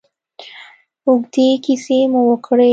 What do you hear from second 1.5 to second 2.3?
کیسې مو